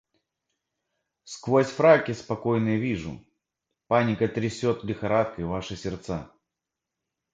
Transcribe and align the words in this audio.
Сквозь 1.25 1.67
фраки 1.69 2.13
спокойные 2.13 2.79
вижу— 2.79 3.23
паника 3.87 4.27
трясет 4.27 4.83
лихорадкой 4.83 5.45
ваши 5.45 5.75
сердца. 5.75 6.31